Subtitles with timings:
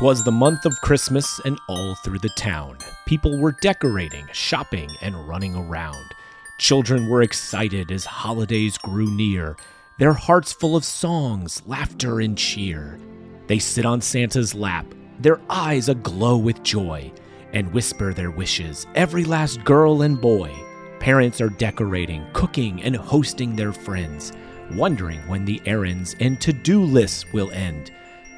[0.00, 5.28] 'Twas the month of Christmas, and all through the town, people were decorating, shopping, and
[5.28, 6.14] running around.
[6.56, 9.58] Children were excited as holidays grew near,
[9.98, 12.98] their hearts full of songs, laughter, and cheer.
[13.46, 14.86] They sit on Santa's lap,
[15.18, 17.12] their eyes aglow with joy,
[17.52, 20.50] and whisper their wishes, every last girl and boy.
[20.98, 24.32] Parents are decorating, cooking, and hosting their friends,
[24.72, 27.90] wondering when the errands and to do lists will end.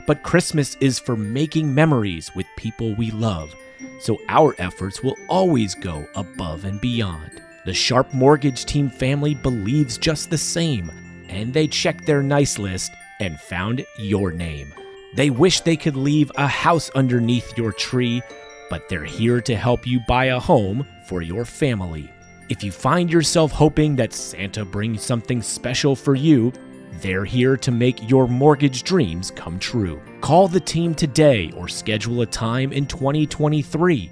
[0.07, 3.55] But Christmas is for making memories with people we love,
[4.01, 7.41] so our efforts will always go above and beyond.
[7.65, 10.91] The Sharp Mortgage Team family believes just the same,
[11.29, 14.75] and they checked their nice list and found your name.
[15.15, 18.23] They wish they could leave a house underneath your tree,
[18.69, 22.11] but they're here to help you buy a home for your family.
[22.49, 26.53] If you find yourself hoping that Santa brings something special for you,
[27.01, 30.01] they're here to make your mortgage dreams come true.
[30.21, 34.11] Call the team today or schedule a time in 2023.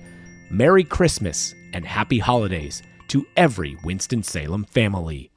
[0.51, 5.31] Merry Christmas and happy holidays to every Winston-Salem family.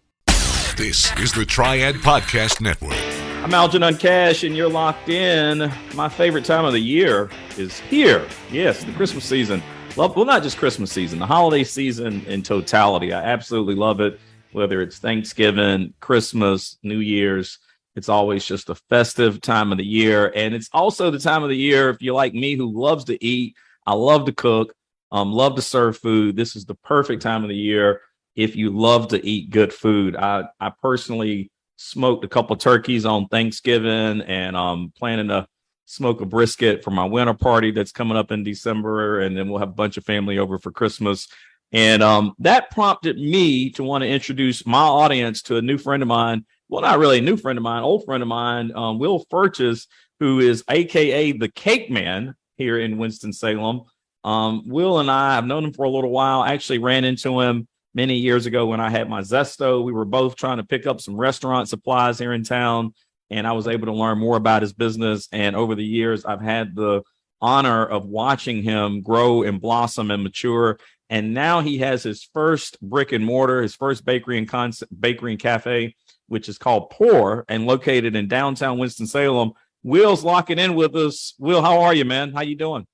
[0.78, 2.98] This is the Triad Podcast Network.
[3.44, 5.72] I'm Algernon Cash, and you're locked in.
[5.94, 8.26] My favorite time of the year is here.
[8.52, 9.62] Yes, the Christmas season.
[9.98, 13.14] Love, well, not just Christmas season, the holiday season in totality.
[13.14, 14.20] I absolutely love it
[14.54, 17.60] whether it's Thanksgiving, Christmas, New Year's.
[17.96, 20.32] It's always just a festive time of the year.
[20.36, 23.24] And it's also the time of the year, if you're like me, who loves to
[23.24, 24.74] eat, I love to cook,
[25.12, 26.36] um, love to serve food.
[26.36, 28.02] This is the perfect time of the year
[28.36, 30.16] if you love to eat good food.
[30.16, 35.48] I, I personally smoked a couple turkeys on Thanksgiving and I'm planning to
[35.86, 39.22] smoke a brisket for my winter party that's coming up in December.
[39.22, 41.28] And then we'll have a bunch of family over for Christmas.
[41.74, 46.04] And um, that prompted me to want to introduce my audience to a new friend
[46.04, 46.46] of mine.
[46.70, 49.88] Well, not really a new friend of mine, old friend of mine, um, Will Furches,
[50.20, 53.82] who is AKA the Cake Man here in Winston-Salem.
[54.24, 56.42] Um, Will and I have known him for a little while.
[56.42, 59.84] I actually ran into him many years ago when I had my Zesto.
[59.84, 62.94] We were both trying to pick up some restaurant supplies here in town,
[63.30, 65.28] and I was able to learn more about his business.
[65.32, 67.02] And over the years, I've had the
[67.42, 70.80] honor of watching him grow and blossom and mature
[71.10, 75.32] and now he has his first brick and mortar, his first bakery and concept, bakery
[75.32, 75.96] and cafe,
[76.28, 79.54] which is called Pour and located in downtown Winston Salem.
[79.84, 81.36] Will's locking in with us.
[81.40, 82.32] Will, how are you, man?
[82.32, 82.88] How you doing?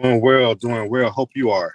[0.00, 1.10] Doing well, doing well.
[1.10, 1.72] Hope you are.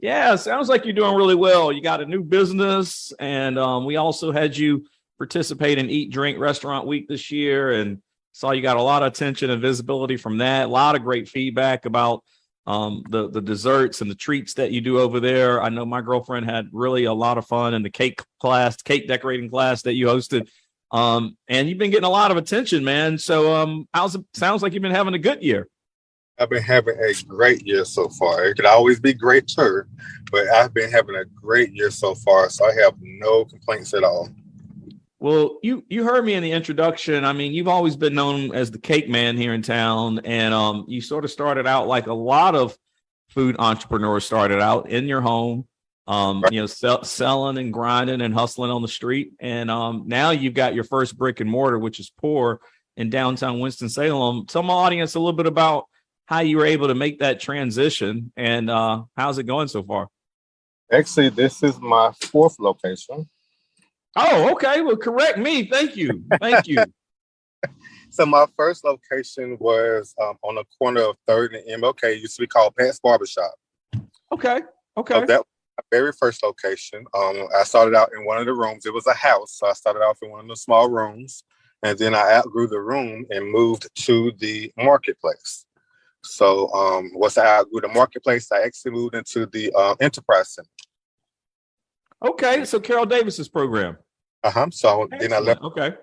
[0.00, 1.72] Yeah, sounds like you're doing really well.
[1.72, 4.84] You got a new business, and um, we also had you
[5.16, 8.02] participate in Eat Drink Restaurant Week this year, and
[8.32, 10.66] saw you got a lot of attention and visibility from that.
[10.66, 12.22] A lot of great feedback about
[12.66, 15.62] um, the the desserts and the treats that you do over there.
[15.62, 19.06] I know my girlfriend had really a lot of fun in the cake class, cake
[19.06, 20.48] decorating class that you hosted.
[20.90, 23.18] Um, and you've been getting a lot of attention, man.
[23.18, 25.68] So um, how's it sounds like you've been having a good year.
[26.38, 28.44] I've been having a great year so far.
[28.44, 29.86] It could always be greater,
[30.32, 32.50] but I've been having a great year so far.
[32.50, 34.28] So I have no complaints at all.
[35.24, 37.24] Well, you you heard me in the introduction.
[37.24, 40.84] I mean, you've always been known as the cake man here in town, and um,
[40.86, 42.76] you sort of started out like a lot of
[43.30, 45.66] food entrepreneurs started out in your home,
[46.06, 46.52] um, right.
[46.52, 50.52] you know, sell, selling and grinding and hustling on the street, and um, now you've
[50.52, 52.60] got your first brick and mortar, which is Pour
[52.98, 54.44] in downtown Winston Salem.
[54.44, 55.86] Tell my audience a little bit about
[56.26, 60.06] how you were able to make that transition, and uh, how's it going so far?
[60.92, 63.26] Actually, this is my fourth location.
[64.16, 64.80] Oh, okay.
[64.80, 65.66] Well, correct me.
[65.66, 66.24] Thank you.
[66.40, 66.84] Thank you.
[68.10, 72.04] so my first location was um, on the corner of Third and MLK.
[72.04, 73.54] It used to be called Pat's Barbershop.
[74.32, 74.60] Okay.
[74.96, 75.14] Okay.
[75.14, 75.46] So that was
[75.78, 77.04] my very first location.
[77.14, 78.86] Um, I started out in one of the rooms.
[78.86, 81.42] It was a house, so I started off in one of the small rooms,
[81.82, 85.66] and then I outgrew the room and moved to the marketplace.
[86.22, 90.68] So um, once I outgrew the marketplace, I actually moved into the uh, enterprise center.
[92.24, 93.98] Okay, so Carol Davis's program.
[94.44, 94.66] Uh huh.
[94.70, 95.20] So Excellent.
[95.20, 95.62] then I left.
[95.62, 95.94] Okay.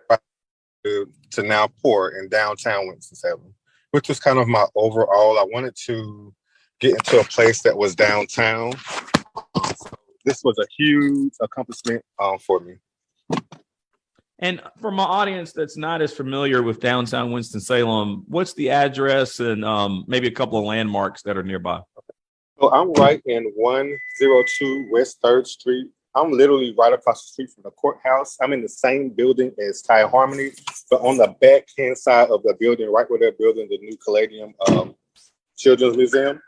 [0.83, 3.53] To, to now Pour in downtown Winston Salem,
[3.91, 5.37] which was kind of my overall.
[5.37, 6.33] I wanted to
[6.79, 8.73] get into a place that was downtown.
[8.75, 9.91] So
[10.25, 12.77] this was a huge accomplishment um, for me.
[14.39, 19.39] And for my audience that's not as familiar with downtown Winston Salem, what's the address
[19.39, 21.79] and um, maybe a couple of landmarks that are nearby?
[22.59, 27.63] So I'm right in 102 West Third Street, I'm literally right across the street from
[27.63, 28.37] the courthouse.
[28.41, 30.51] I'm in the same building as Thai Harmony,
[30.89, 33.97] but on the back hand side of the building, right where they're building the new
[33.97, 34.95] Kaleideum um,
[35.57, 36.41] Children's Museum.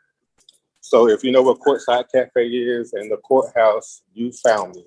[0.81, 4.85] So if you know what Courtside Cafe is and the courthouse, you found me.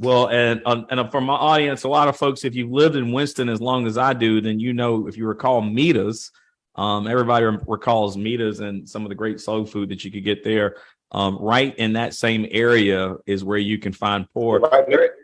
[0.00, 3.12] Well, and um, and for my audience, a lot of folks, if you've lived in
[3.12, 6.32] Winston as long as I do, then you know if you recall Mita's
[6.76, 10.42] Um, everybody recalls Mita's and some of the great soul food that you could get
[10.42, 10.74] there.
[11.14, 14.58] Um, right in that same area is where you can find Pour.
[14.58, 15.14] Right there,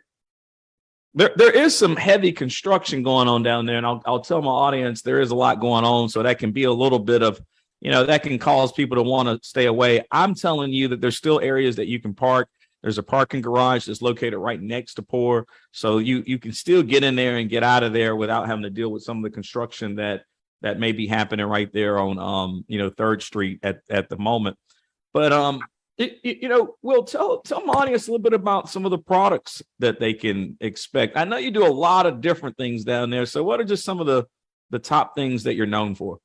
[1.14, 4.52] there, there is some heavy construction going on down there, and I'll, I'll tell my
[4.52, 7.40] audience there is a lot going on, so that can be a little bit of,
[7.80, 10.04] you know, that can cause people to want to stay away.
[10.12, 12.48] I'm telling you that there's still areas that you can park.
[12.82, 16.84] There's a parking garage that's located right next to Pour, so you you can still
[16.84, 19.24] get in there and get out of there without having to deal with some of
[19.24, 20.22] the construction that
[20.62, 24.16] that may be happening right there on um you know Third Street at at the
[24.16, 24.56] moment.
[25.12, 25.60] But um
[26.00, 29.62] you know, Will tell tell my audience a little bit about some of the products
[29.78, 31.16] that they can expect.
[31.16, 33.26] I know you do a lot of different things down there.
[33.26, 34.26] So, what are just some of the
[34.70, 36.18] the top things that you're known for?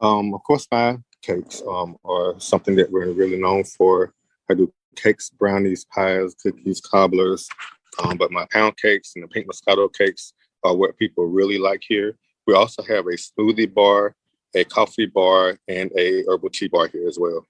[0.00, 4.12] Um, of course, my cakes um, are something that we're really known for.
[4.50, 7.48] I do cakes, brownies, pies, cookies, cobblers.
[8.02, 11.82] Um, but my pound cakes and the pink moscato cakes are what people really like
[11.86, 12.16] here.
[12.46, 14.14] We also have a smoothie bar,
[14.54, 17.46] a coffee bar, and a herbal tea bar here as well.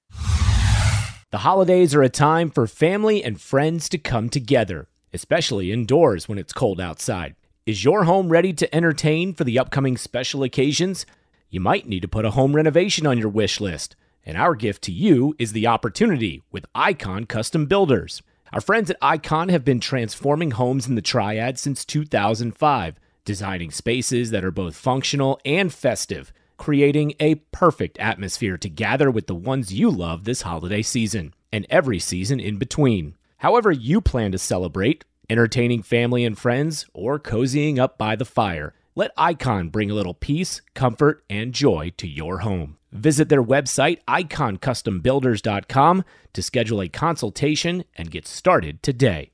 [1.35, 6.39] The holidays are a time for family and friends to come together, especially indoors when
[6.39, 7.35] it's cold outside.
[7.67, 11.05] Is your home ready to entertain for the upcoming special occasions?
[11.51, 13.97] You might need to put a home renovation on your wish list.
[14.25, 18.23] And our gift to you is the opportunity with Icon Custom Builders.
[18.53, 24.31] Our friends at Icon have been transforming homes in the Triad since 2005, designing spaces
[24.31, 29.73] that are both functional and festive creating a perfect atmosphere to gather with the ones
[29.73, 33.17] you love this holiday season and every season in between.
[33.39, 38.75] However, you plan to celebrate, entertaining family and friends, or cozying up by the fire,
[38.95, 42.79] let Icon bring a little peace, comfort, and joy to your home.
[42.93, 49.33] Visit their website, iconcustombuilders.com, to schedule a consultation and get started today.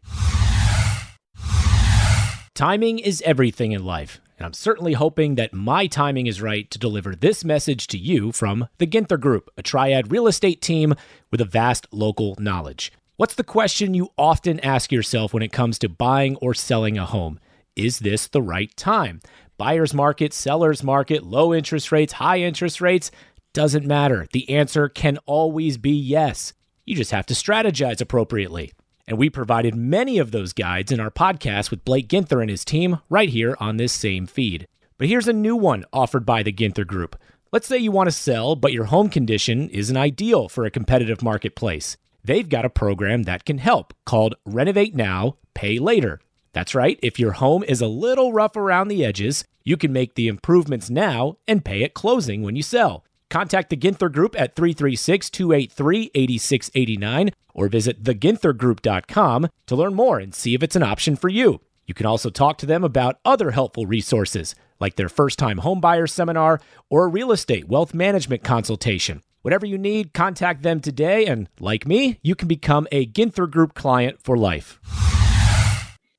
[2.54, 6.78] Timing is everything in life and I'm certainly hoping that my timing is right to
[6.78, 10.94] deliver this message to you from the Ginther Group, a triad real estate team
[11.30, 12.90] with a vast local knowledge.
[13.18, 17.04] What's the question you often ask yourself when it comes to buying or selling a
[17.04, 17.38] home?
[17.76, 19.20] Is this the right time?
[19.58, 23.10] Buyer's market, seller's market, low interest rates, high interest rates,
[23.52, 24.26] doesn't matter.
[24.32, 26.54] The answer can always be yes.
[26.86, 28.72] You just have to strategize appropriately.
[29.10, 32.64] And we provided many of those guides in our podcast with Blake Ginther and his
[32.64, 34.68] team right here on this same feed.
[34.98, 37.20] But here's a new one offered by the Ginther Group.
[37.50, 41.24] Let's say you want to sell, but your home condition isn't ideal for a competitive
[41.24, 41.96] marketplace.
[42.22, 46.20] They've got a program that can help called Renovate Now, Pay Later.
[46.52, 50.14] That's right, if your home is a little rough around the edges, you can make
[50.14, 53.04] the improvements now and pay at closing when you sell.
[53.30, 60.34] Contact the Ginther Group at 336 283 8689 or visit theginthergroup.com to learn more and
[60.34, 61.60] see if it's an option for you.
[61.86, 66.10] You can also talk to them about other helpful resources like their first time homebuyer
[66.10, 69.22] seminar or a real estate wealth management consultation.
[69.42, 73.74] Whatever you need, contact them today, and like me, you can become a Ginther Group
[73.74, 74.78] client for life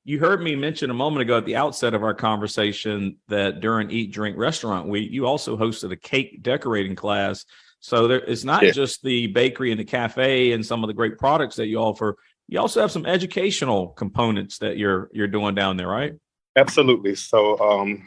[0.04, 3.90] you heard me mention a moment ago at the outset of our conversation that during
[3.90, 7.44] Eat Drink Restaurant Week, you also hosted a cake decorating class.
[7.80, 8.72] So there, it's not yeah.
[8.72, 12.16] just the bakery and the cafe and some of the great products that you offer.
[12.48, 16.14] You also have some educational components that you're you're doing down there, right?
[16.56, 17.14] Absolutely.
[17.14, 18.06] So um,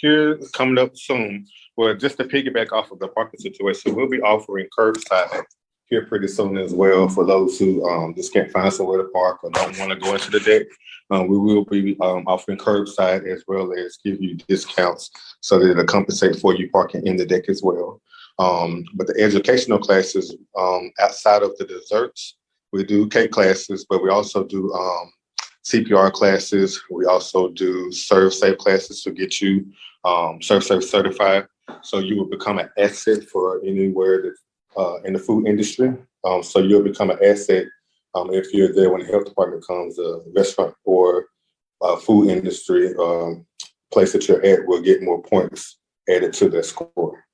[0.00, 4.20] here coming up soon, well, just to piggyback off of the parking situation, we'll be
[4.20, 5.42] offering curbside
[5.88, 9.42] here pretty soon as well for those who um, just can't find somewhere to park
[9.42, 10.66] or don't want to go into the deck.
[11.10, 15.70] Um, we will be um, offering curbside as well as give you discounts so that
[15.70, 18.02] it'll compensate for you parking in the deck as well.
[18.38, 22.36] Um, but the educational classes um, outside of the desserts,
[22.72, 25.10] we do cake classes, but we also do um,
[25.64, 26.80] CPR classes.
[26.90, 29.66] We also do ServSafe classes to get you
[30.04, 31.46] um, ServSafe certified.
[31.82, 34.34] So you will become an asset for anywhere that
[34.76, 35.94] uh, in the food industry.
[36.24, 37.66] Um, so you'll become an asset
[38.14, 39.98] um, if you're there when the health department comes.
[39.98, 41.26] A restaurant or
[41.82, 43.46] a food industry um,
[43.92, 47.24] place that you're at will get more points added to their score.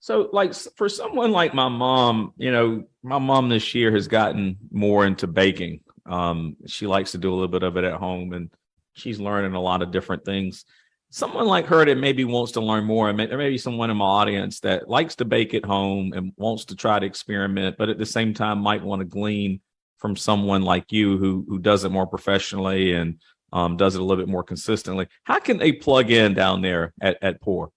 [0.00, 4.56] So, like for someone like my mom, you know, my mom this year has gotten
[4.70, 5.80] more into baking.
[6.06, 8.50] Um, she likes to do a little bit of it at home, and
[8.94, 10.64] she's learning a lot of different things
[11.10, 13.96] someone like her that maybe wants to learn more, and there may be someone in
[13.96, 17.88] my audience that likes to bake at home and wants to try to experiment, but
[17.88, 19.60] at the same time might want to glean
[19.96, 23.20] from someone like you who who does it more professionally and
[23.52, 25.08] um, does it a little bit more consistently.
[25.24, 27.70] How can they plug in down there at at Pour?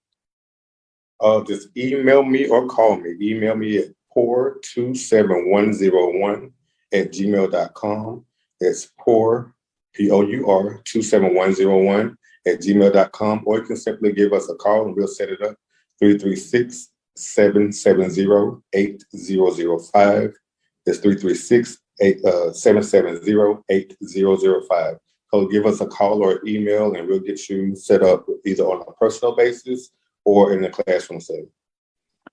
[1.20, 3.14] Uh, just email me or call me.
[3.20, 3.86] Email me at
[4.16, 6.52] pour27101
[6.92, 8.24] at gmail.com.
[8.60, 9.54] It's pour,
[9.94, 14.86] P O U R 27101 at gmail.com, or you can simply give us a call
[14.86, 15.56] and we'll set it up
[15.98, 20.34] 336 770 8005.
[20.84, 24.96] That's 336 uh, 770 8005.
[25.32, 28.82] So give us a call or email and we'll get you set up either on
[28.86, 29.90] a personal basis
[30.24, 31.48] or in a classroom setting.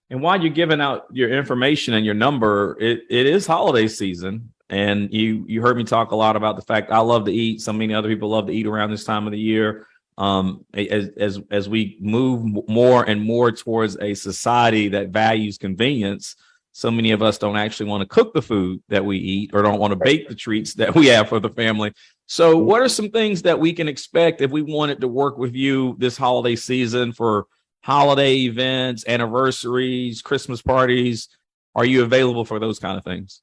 [0.10, 4.52] And while you're giving out your information and your number, it, it is holiday season.
[4.72, 7.62] And you you heard me talk a lot about the fact I love to eat.
[7.62, 9.88] So many other people love to eat around this time of the year.
[10.20, 16.36] Um, as as as we move more and more towards a society that values convenience,
[16.74, 19.62] so many of us don't actually want to cook the food that we eat or
[19.62, 21.94] don't want to bake the treats that we have for the family.
[22.26, 25.56] So, what are some things that we can expect if we wanted to work with
[25.56, 27.48] you this holiday season for
[27.82, 31.30] holiday events, anniversaries, Christmas parties?
[31.76, 33.42] Are you available for those kind of things?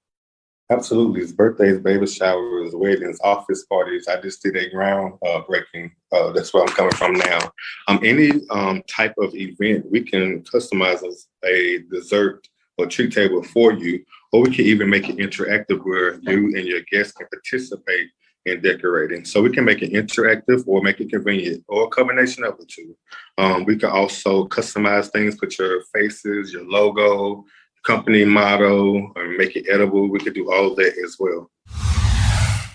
[0.69, 1.21] Absolutely.
[1.21, 4.09] It's birthdays, baby showers, weddings, office parties.
[4.09, 5.93] I just did a ground uh, breaking.
[6.11, 7.39] Uh, that's where I'm coming from now.
[7.87, 11.05] Um, any um, type of event, we can customize
[11.45, 16.19] a dessert or treat table for you, or we can even make it interactive where
[16.23, 18.11] you and your guests can participate
[18.45, 19.25] in decorating.
[19.25, 22.67] So we can make it interactive or make it convenient or a combination of the
[22.67, 22.97] two.
[23.39, 27.45] Um, we can also customize things, put your faces, your logo,
[27.87, 30.11] company motto, or make it edible.
[30.11, 31.51] We could do all of that as well.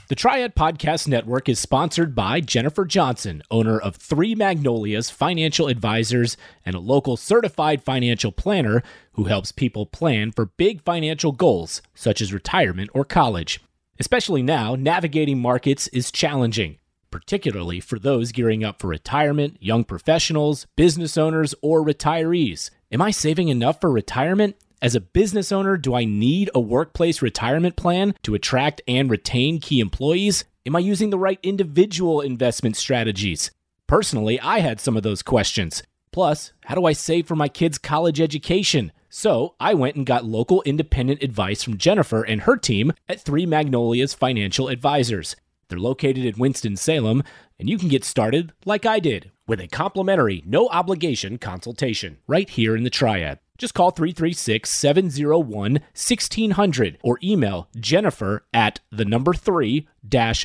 [0.07, 6.35] The Triad Podcast Network is sponsored by Jennifer Johnson, owner of Three Magnolias Financial Advisors
[6.65, 12.19] and a local certified financial planner who helps people plan for big financial goals, such
[12.19, 13.61] as retirement or college.
[13.99, 16.77] Especially now, navigating markets is challenging,
[17.09, 22.69] particularly for those gearing up for retirement, young professionals, business owners, or retirees.
[22.91, 24.57] Am I saving enough for retirement?
[24.83, 29.59] As a business owner, do I need a workplace retirement plan to attract and retain
[29.59, 30.43] key employees?
[30.65, 33.51] Am I using the right individual investment strategies?
[33.85, 35.83] Personally, I had some of those questions.
[36.11, 38.91] Plus, how do I save for my kids' college education?
[39.07, 43.45] So I went and got local independent advice from Jennifer and her team at Three
[43.45, 45.35] Magnolias Financial Advisors.
[45.71, 47.23] They're located in Winston-Salem,
[47.57, 52.49] and you can get started like I did with a complimentary, no obligation consultation right
[52.49, 53.39] here in the Triad.
[53.57, 59.87] Just call 336 701 1600 or email Jennifer at the number three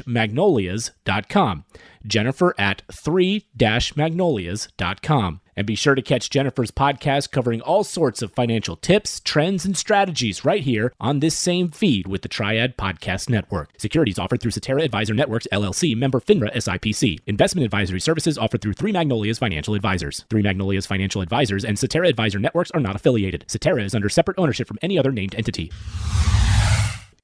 [0.06, 1.64] magnolias.com.
[2.06, 5.40] Jennifer at three magnolias.com.
[5.56, 9.76] And be sure to catch Jennifer's podcast covering all sorts of financial tips, trends, and
[9.76, 13.70] strategies right here on this same feed with the Triad Podcast Network.
[13.78, 17.20] Securities offered through Cetera Advisor Networks, LLC, member FINRA SIPC.
[17.26, 20.24] Investment advisory services offered through Three Magnolias Financial Advisors.
[20.28, 23.44] Three Magnolias Financial Advisors and Cetera Advisor Networks are not affiliated.
[23.48, 25.72] Cetera is under separate ownership from any other named entity.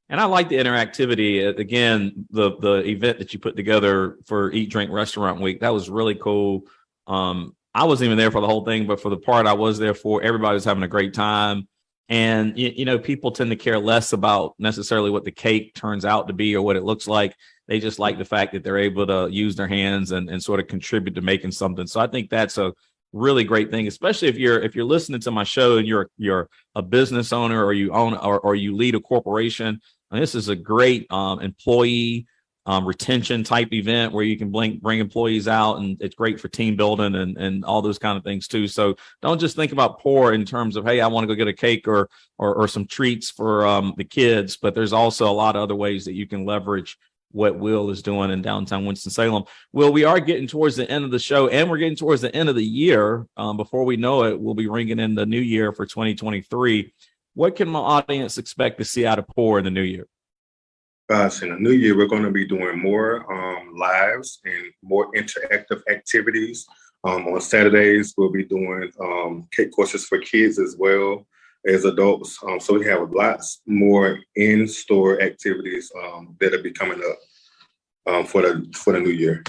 [0.08, 1.46] And I like the interactivity.
[1.46, 5.70] Uh, again, the the event that you put together for Eat Drink Restaurant Week that
[5.70, 6.64] was really cool.
[7.06, 9.78] Um, I wasn't even there for the whole thing, but for the part I was
[9.78, 11.68] there for, everybody was having a great time.
[12.08, 16.04] And you, you know, people tend to care less about necessarily what the cake turns
[16.04, 17.34] out to be or what it looks like.
[17.68, 20.60] They just like the fact that they're able to use their hands and, and sort
[20.60, 21.86] of contribute to making something.
[21.86, 22.74] So I think that's a
[23.12, 26.48] really great thing, especially if you're if you're listening to my show and you're you're
[26.74, 29.80] a business owner or you own or, or you lead a corporation.
[30.10, 32.26] And this is a great um, employee
[32.66, 36.48] um, retention type event where you can bring bring employees out and it's great for
[36.48, 38.68] team building and and all those kind of things too.
[38.68, 41.48] So don't just think about Pour in terms of hey I want to go get
[41.48, 45.32] a cake or or, or some treats for um, the kids, but there's also a
[45.32, 46.96] lot of other ways that you can leverage
[47.32, 49.44] what Will is doing in downtown Winston Salem.
[49.72, 52.34] Will, we are getting towards the end of the show and we're getting towards the
[52.34, 53.26] end of the year.
[53.36, 56.92] Um, before we know it, we'll be ringing in the new year for 2023.
[57.34, 60.06] What can my audience expect to see out of Pour in the new year?
[61.12, 65.12] Gosh, in the new year, we're going to be doing more um, lives and more
[65.12, 66.66] interactive activities.
[67.04, 71.26] Um, on Saturdays, we'll be doing um, cake courses for kids as well
[71.66, 72.38] as adults.
[72.48, 78.40] Um, so we have lots more in-store activities um, that'll be coming up um, for
[78.40, 79.44] the for the new year.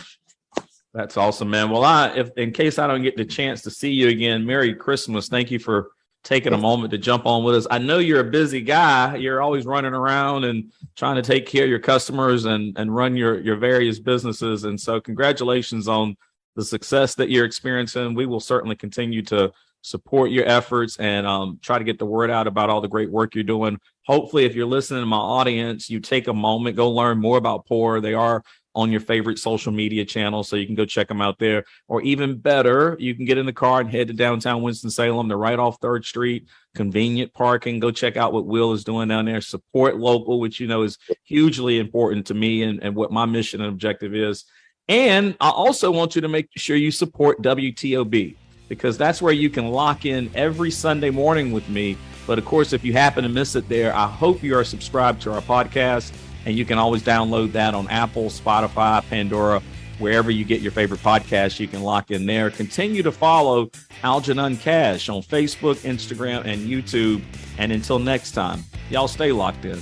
[0.93, 1.70] That's awesome, man.
[1.70, 4.75] Well, I if in case I don't get the chance to see you again, Merry
[4.75, 5.29] Christmas.
[5.29, 5.91] Thank you for
[6.24, 7.68] taking a moment to jump on with us.
[7.70, 9.15] I know you're a busy guy.
[9.18, 13.15] You're always running around and trying to take care of your customers and and run
[13.15, 14.63] your your various businesses.
[14.63, 16.15] And so, congratulations on
[16.56, 18.13] the success that you're experiencing.
[18.13, 19.51] We will certainly continue to
[19.82, 23.12] support your efforts and um, try to get the word out about all the great
[23.12, 23.77] work you're doing.
[24.06, 27.65] Hopefully, if you're listening to my audience, you take a moment, go learn more about
[27.65, 28.00] Pour.
[28.00, 28.44] They are
[28.75, 30.44] on your favorite social media channel.
[30.44, 31.65] So you can go check them out there.
[31.88, 35.27] Or even better, you can get in the car and head to downtown Winston-Salem.
[35.27, 37.80] They're right off 3rd Street, convenient parking.
[37.80, 39.42] Go check out what Will is doing down there.
[39.42, 43.62] Support local, which you know is hugely important to me and, and what my mission
[43.62, 44.46] and objective is.
[44.89, 48.36] And I also want you to make sure you support WTOB
[48.68, 51.98] because that's where you can lock in every Sunday morning with me.
[52.25, 55.22] But of course, if you happen to miss it there, I hope you are subscribed
[55.24, 56.12] to our podcast
[56.46, 59.62] and you can always download that on Apple, Spotify, Pandora,
[60.00, 61.60] wherever you get your favorite podcast.
[61.60, 62.50] You can lock in there.
[62.50, 63.70] Continue to follow
[64.04, 67.22] Algernon Cash on Facebook, Instagram, and YouTube.
[67.58, 69.82] And until next time, y'all stay locked in.